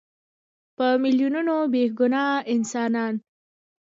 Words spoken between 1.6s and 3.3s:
بېګناه انسانان.